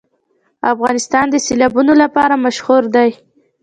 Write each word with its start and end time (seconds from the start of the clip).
افغانستان 0.73 1.25
د 1.29 1.35
سیلابونه 1.47 1.93
لپاره 2.03 2.41
مشهور 2.45 2.83
دی. 2.95 3.09